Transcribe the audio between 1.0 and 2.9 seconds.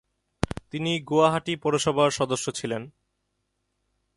গুয়াহাটি পৌরসভার সদস্য ছিলেন।